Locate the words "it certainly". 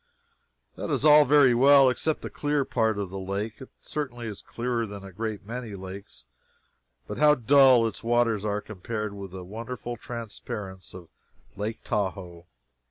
3.61-4.25